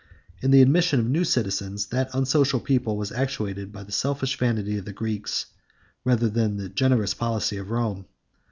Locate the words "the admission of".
0.49-1.05